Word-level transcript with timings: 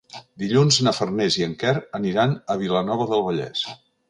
Dilluns 0.43 0.79
na 0.87 0.93
Farners 0.99 1.37
i 1.41 1.45
en 1.49 1.53
Quer 1.65 1.75
aniran 1.99 2.35
a 2.55 2.57
Vilanova 2.63 3.09
del 3.13 3.23
Vallès. 3.31 3.67